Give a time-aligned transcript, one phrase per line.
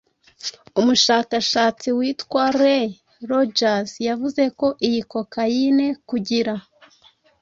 [0.79, 2.91] Umushakashatsi witwa Rae
[3.29, 6.53] Rodgers yavuze ko iyi cocaine kugira